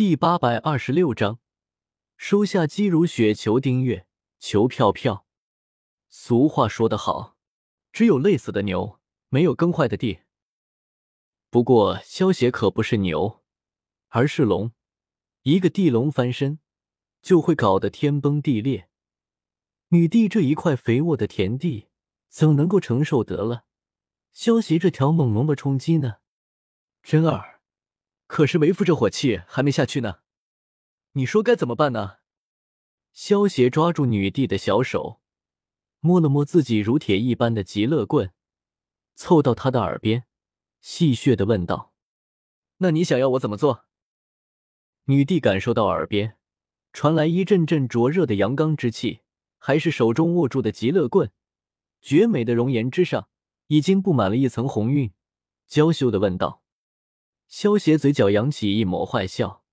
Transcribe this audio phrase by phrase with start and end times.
[0.00, 1.40] 第八百二十六章，
[2.16, 4.06] 收下姬如雪，求订阅，
[4.38, 5.26] 求票票。
[6.08, 7.36] 俗话说得好，
[7.92, 10.20] 只有累死的牛，没有耕坏的地。
[11.50, 13.42] 不过萧邪可不是牛，
[14.08, 14.72] 而是龙。
[15.42, 16.60] 一个地龙翻身，
[17.20, 18.88] 就会搞得天崩地裂。
[19.88, 21.88] 女帝这一块肥沃的田地，
[22.30, 23.66] 怎能够承受得了
[24.32, 26.20] 萧邪这条猛龙的冲击呢？
[27.02, 27.59] 真儿。
[28.30, 30.20] 可是为父这火气还没下去呢，
[31.14, 32.18] 你说该怎么办呢？
[33.12, 35.20] 萧邪抓住女帝的小手，
[35.98, 38.32] 摸了摸自己如铁一般的极乐棍，
[39.16, 40.26] 凑到她的耳边，
[40.80, 41.92] 戏谑的问道
[42.78, 43.86] ：“那你想要我怎么做？”
[45.06, 46.36] 女帝感受到耳边
[46.92, 49.22] 传来一阵阵灼热的阳刚之气，
[49.58, 51.32] 还是手中握住的极乐棍，
[52.00, 53.28] 绝美的容颜之上
[53.66, 55.12] 已经布满了一层红晕，
[55.66, 56.62] 娇羞的问道。
[57.50, 59.64] 萧邪嘴角扬起一抹坏笑，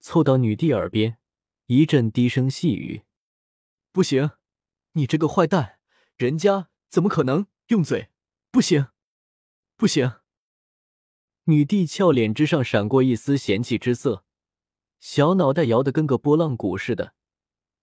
[0.00, 1.18] 凑到女帝耳边，
[1.66, 3.04] 一阵低声细语
[3.92, 4.32] ：“不行，
[4.94, 5.78] 你这个坏蛋，
[6.16, 8.10] 人家怎么可能用嘴？
[8.50, 8.88] 不行，
[9.76, 10.14] 不行！”
[11.46, 14.24] 女帝俏脸之上闪过一丝嫌弃之色，
[14.98, 17.14] 小脑袋摇得跟个拨浪鼓似的。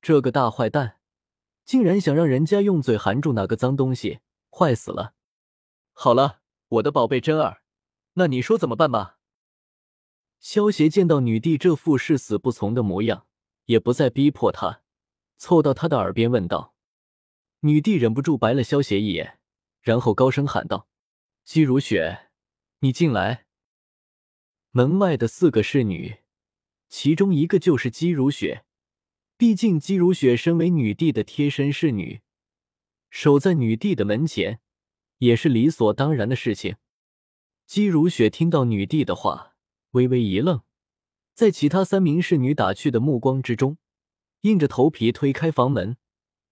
[0.02, 1.00] 这个大坏蛋，
[1.64, 4.20] 竟然想让人家用嘴含住哪个脏东西，
[4.52, 5.14] 坏死了！
[5.94, 7.62] 好了，我的宝贝真儿，
[8.16, 9.17] 那你说怎么办吧？
[10.50, 13.28] 萧邪见到女帝这副誓死不从的模样，
[13.66, 14.82] 也不再逼迫她，
[15.36, 16.74] 凑到她的耳边问道。
[17.60, 19.40] 女帝忍不住白了萧邪一眼，
[19.82, 20.88] 然后高声喊道
[21.44, 22.30] ：“姬如雪，
[22.80, 23.46] 你进来。”
[24.72, 26.20] 门外的四个侍女，
[26.88, 28.64] 其中一个就是姬如雪。
[29.36, 32.22] 毕竟姬如雪身为女帝的贴身侍女，
[33.10, 34.62] 守在女帝的门前，
[35.18, 36.78] 也是理所当然的事情。
[37.66, 39.57] 姬如雪听到女帝的话。
[39.98, 40.62] 微微一愣，
[41.34, 43.80] 在其他三名侍女打趣的目光之中，
[44.42, 45.98] 硬着头皮推开房门，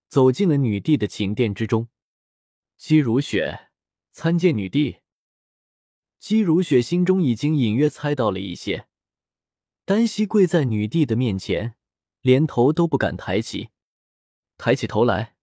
[0.08, 1.88] 走进了女帝的寝殿之中。
[2.76, 3.70] 姬如雪
[4.12, 4.98] 参见女帝。
[6.18, 8.88] 姬如雪心中已经隐约猜到了一些，
[9.86, 11.76] 单膝跪在女帝的面前，
[12.22, 13.70] 连头都不敢抬起。
[14.58, 15.36] 抬起头来，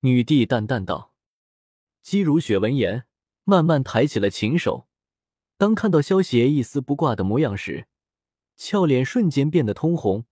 [0.00, 1.14] 女帝淡淡道。
[2.02, 3.06] 姬如雪闻言，
[3.44, 4.90] 慢慢抬起了琴手。
[5.56, 7.86] 当看到萧邪一丝不挂的模样时，
[8.56, 10.26] 俏脸瞬间变得通红。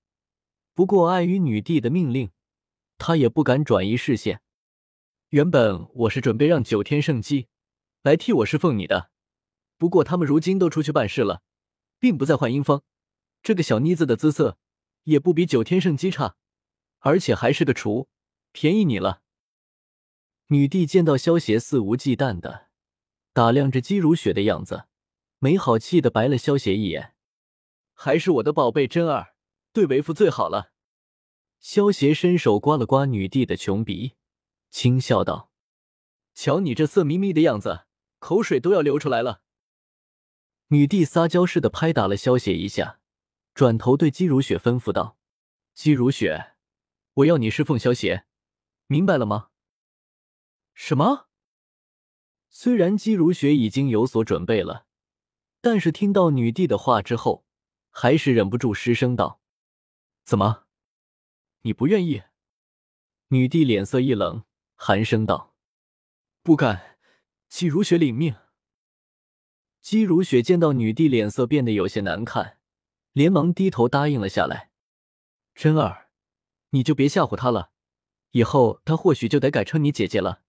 [0.74, 2.30] 不过碍于女帝的命令，
[2.98, 4.42] 他也不敢转移视线。
[5.30, 7.48] 原本我是准备让九天圣姬
[8.02, 9.10] 来替我侍奉你的，
[9.78, 11.42] 不过他们如今都出去办事了，
[11.98, 12.82] 并不在幻音坊。
[13.42, 14.58] 这个小妮子的姿色
[15.04, 16.36] 也不比九天圣姬差，
[16.98, 18.08] 而且还是个厨，
[18.52, 19.22] 便宜你了。
[20.48, 22.68] 女帝见到萧邪肆无忌惮的
[23.32, 24.84] 打量着姬如雪的样子。
[25.42, 27.16] 没好气的白了萧邪一眼，
[27.94, 29.34] 还是我的宝贝真儿
[29.72, 30.70] 对为父最好了。
[31.58, 34.12] 萧邪伸手刮了刮女帝的穷鼻，
[34.70, 35.50] 轻笑道
[36.32, 37.86] ：“瞧你这色眯眯的样子，
[38.20, 39.42] 口水都要流出来了。”
[40.70, 43.00] 女帝撒娇似的拍打了萧邪一下，
[43.52, 45.18] 转头对姬如雪吩咐道
[45.74, 46.52] ：“姬如雪，
[47.14, 48.26] 我要你侍奉萧邪，
[48.86, 49.48] 明白了吗？”
[50.72, 51.26] 什么？
[52.48, 54.86] 虽然姬如雪已经有所准备了。
[55.62, 57.46] 但是听到女帝的话之后，
[57.90, 59.40] 还是忍不住失声道
[60.26, 60.64] ：“怎么，
[61.62, 62.24] 你不愿意？”
[63.28, 65.54] 女帝脸色一冷，寒声道
[66.42, 66.98] ：“不敢。”
[67.48, 68.34] 姬如雪领命。
[69.80, 72.58] 姬如雪见到女帝脸色变得有些难看，
[73.12, 74.72] 连忙低头答应了下来
[75.54, 76.08] ：“真儿，
[76.70, 77.70] 你就别吓唬她了，
[78.30, 80.42] 以后她或许就得改称你姐姐了。”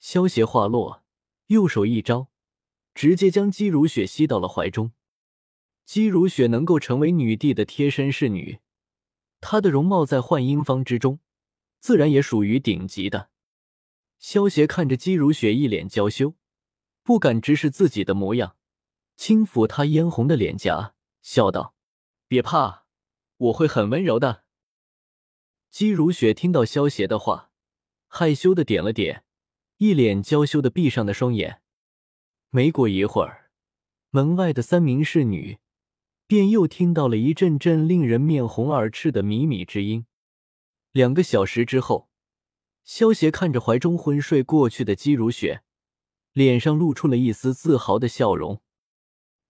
[0.00, 1.02] 萧邪话落，
[1.46, 2.28] 右手一招。
[2.96, 4.92] 直接将姬如雪吸到了怀中。
[5.84, 8.58] 姬如雪能够成为女帝的贴身侍女，
[9.38, 11.20] 她的容貌在幻音坊之中，
[11.78, 13.28] 自然也属于顶级的。
[14.18, 16.36] 萧邪看着姬如雪一脸娇羞，
[17.02, 18.56] 不敢直视自己的模样，
[19.14, 21.74] 轻抚她嫣红的脸颊，笑道
[22.26, 22.86] ：“别怕，
[23.36, 24.44] 我会很温柔的。”
[25.70, 27.50] 姬如雪听到萧邪的话，
[28.08, 29.24] 害羞的点了点，
[29.76, 31.60] 一脸娇羞的闭上的双眼。
[32.50, 33.50] 没过一会儿，
[34.10, 35.58] 门外的三名侍女
[36.26, 40.06] 便又听到了一阵阵令人面红耳赤的靡靡之音。
[40.92, 42.08] 两个小时之后，
[42.82, 45.62] 萧邪看着怀中昏睡过去的姬如雪，
[46.32, 48.62] 脸上露出了一丝自豪的笑容。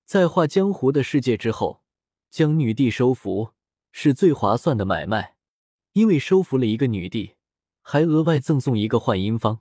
[0.04, 1.82] 在画江湖的世界之后，
[2.31, 3.50] 将女帝收服
[3.92, 5.37] 是最划算的买卖，
[5.92, 7.34] 因为收服了一个女帝，
[7.82, 9.60] 还额外赠送一个幻音方。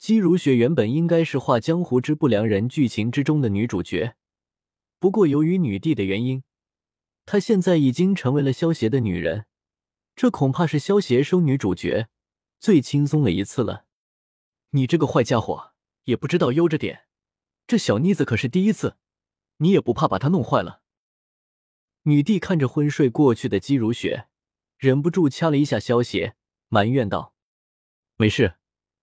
[0.00, 4.16] 姬如雪原本应该是《画江湖之不良人》剧情之中的女主角，
[4.98, 6.42] 不过由于女帝的原因，
[7.26, 9.44] 她现在已经成为了萧邪的女人，
[10.16, 12.08] 这恐怕是萧邪收女主角
[12.58, 13.84] 最轻松的一次了。
[14.70, 15.74] 你这个坏家伙，
[16.04, 17.04] 也不知道悠着点，
[17.66, 18.96] 这小妮子可是第一次，
[19.58, 20.80] 你也不怕把她弄坏了？
[22.04, 24.28] 女帝看着昏睡过去的姬如雪，
[24.78, 26.36] 忍不住掐了一下萧邪，
[26.68, 27.34] 埋怨道
[28.16, 28.54] ：“没事，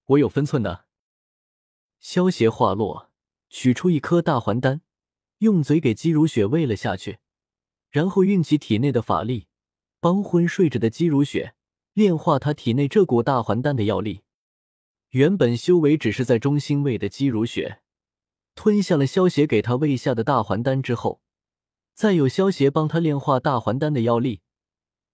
[0.06, 0.86] 我有分寸的。”
[2.00, 3.10] 萧邪话落，
[3.50, 4.82] 取出一颗大还丹，
[5.40, 7.20] 用嘴给姬如雪喂了下去，
[7.90, 9.48] 然后运起体内的法力，
[10.00, 11.56] 帮昏睡着的姬如雪
[11.94, 14.22] 炼化她体内这股大还丹的药力。
[15.10, 17.82] 原本修为只是在中心位的姬如雪，
[18.56, 21.22] 吞下了萧邪给她喂下的大还丹之后。
[21.94, 24.42] 再有萧邪帮他炼化大还丹的药力，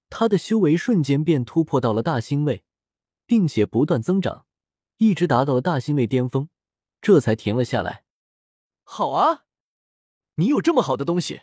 [0.10, 2.66] 他的修为瞬间便突破到了大星位，
[3.26, 4.46] 并且不断增长，
[4.98, 6.50] 一直达到了大星位巅峰，
[7.04, 8.06] 这才停了下来。
[8.84, 9.44] 好啊，
[10.36, 11.42] 你有这么好的东西，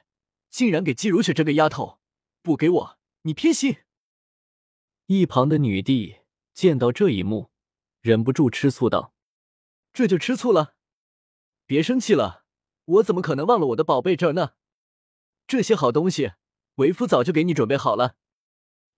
[0.48, 2.00] 竟然给姬如雪这个丫头，
[2.40, 3.76] 不给我，你偏心！
[5.04, 6.20] 一旁的女帝
[6.54, 7.50] 见到这一幕，
[8.00, 9.12] 忍不住吃醋道
[9.92, 10.76] ：“这就吃醋了？
[11.66, 12.46] 别生气了，
[12.86, 14.52] 我怎么可能忘了我的宝贝这儿呢？”
[15.46, 16.32] 这些好东西，
[16.76, 18.16] 为夫早就给你准备好了。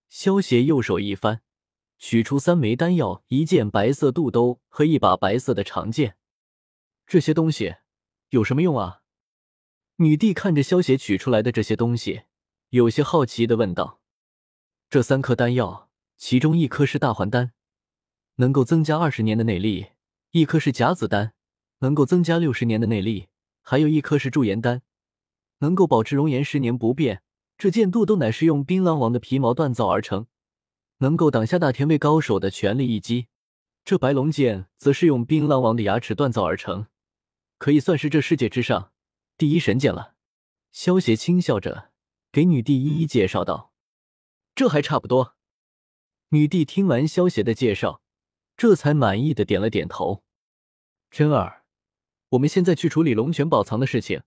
[0.07, 1.41] 萧邪右手一翻，
[1.97, 6.17] 取出三枚丹药、一件白色肚兜和一把白色的长剑。
[7.05, 7.75] 这些东西
[8.29, 9.01] 有什么用啊？
[9.97, 12.23] 女帝看着萧邪取出来的这些东西，
[12.69, 14.01] 有些好奇的问道
[14.89, 17.51] ：“这三颗丹药，其中一颗是大还丹，
[18.35, 19.93] 能够增加二十年的内力；
[20.31, 21.33] 一颗是甲子丹，
[21.79, 23.27] 能够增加六十年的内力；
[23.61, 24.81] 还有一颗是驻颜丹。”
[25.59, 27.21] 能够保持容颜十年不变，
[27.57, 30.27] 这剑肚都乃是用槟榔王的皮毛锻造而成，
[30.97, 33.27] 能够挡下大天位高手的全力一击。
[33.85, 36.87] 这白龙剑则是用槟榔王的牙齿锻造而成，
[37.57, 38.91] 可以算是这世界之上
[39.37, 40.15] 第一神剑了。
[40.71, 41.91] 萧邪轻笑着
[42.31, 43.73] 给女帝一一介绍道
[44.55, 45.35] ：“这还差不多。”
[46.29, 48.01] 女帝听完萧邪的介绍，
[48.57, 50.23] 这才满意的点了点头。
[51.11, 51.65] 真儿，
[52.29, 54.23] 我们现在去处理龙泉宝藏的事情。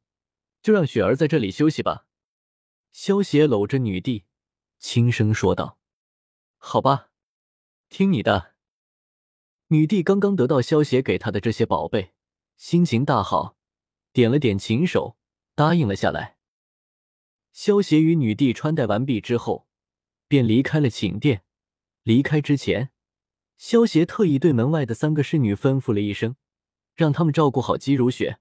[0.62, 2.06] 就让雪儿在这里休息吧。”
[2.90, 4.24] 萧邪搂着女帝，
[4.80, 5.78] 轻声说道。
[6.58, 7.10] “好吧，
[7.88, 8.54] 听你的。”
[9.68, 12.14] 女帝刚刚得到萧邪给她的这些宝贝，
[12.56, 13.56] 心情大好，
[14.12, 15.18] 点了点琴手，
[15.54, 16.38] 答应了下来。
[17.52, 19.68] 萧邪与女帝穿戴完毕之后，
[20.26, 21.44] 便离开了寝殿。
[22.02, 22.90] 离开之前，
[23.58, 26.36] 萧邪特意对门外的三个侍女吩咐了一声，
[26.94, 28.38] 让他们照顾好姬如雪。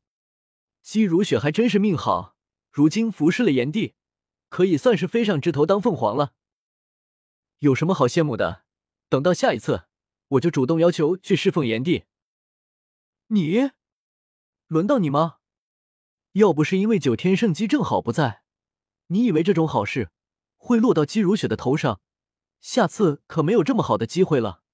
[0.81, 2.37] 姬如雪还真是命好，
[2.71, 3.95] 如今服侍了炎帝，
[4.49, 6.33] 可以算是飞上枝头当凤凰了。
[7.59, 8.63] 有什么好羡慕的？
[9.09, 9.87] 等到下一次，
[10.29, 12.05] 我就主动要求去侍奉炎帝。
[13.27, 13.71] 你，
[14.75, 15.37] 轮到你吗？
[16.33, 18.41] 要不是因为九天圣姬正好不在，
[19.07, 20.11] 你以为这种好事
[20.57, 22.01] 会落到姬如雪的头上？
[22.59, 24.64] 下次可没有这么好的机会了。